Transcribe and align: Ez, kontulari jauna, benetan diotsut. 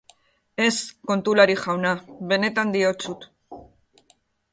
Ez, 0.67 0.77
kontulari 1.09 1.55
jauna, 1.65 1.91
benetan 2.31 2.73
diotsut. 2.77 3.29